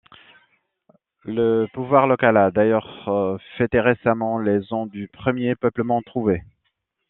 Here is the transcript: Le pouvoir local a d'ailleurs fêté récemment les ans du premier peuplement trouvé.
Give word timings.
Le 1.25 1.67
pouvoir 1.73 2.07
local 2.07 2.35
a 2.35 2.49
d'ailleurs 2.49 3.37
fêté 3.59 3.79
récemment 3.79 4.39
les 4.39 4.73
ans 4.73 4.87
du 4.87 5.07
premier 5.07 5.53
peuplement 5.55 6.01
trouvé. 6.01 6.41